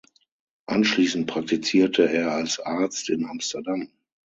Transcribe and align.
Anschließend 0.65 1.27
praktizierte 1.27 2.11
er 2.11 2.31
als 2.31 2.59
Arzt 2.59 3.07
in 3.11 3.27
Amsterdam. 3.27 3.87